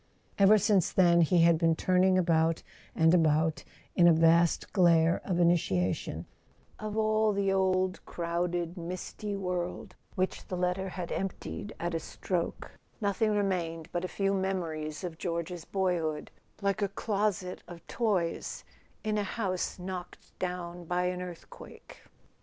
[0.39, 2.63] Ever since then he had been turn¬ ing about
[2.95, 3.63] and about
[3.95, 6.25] in a vast glare of initiation:
[6.79, 12.71] of all the old crowded misty world which the letter had emptied at a stroke,
[12.99, 16.31] nothing remained but a few mem¬ ories of George's boyhood,
[16.63, 18.63] like a closet of toys
[19.03, 22.01] in a house knocked down by an earthquake.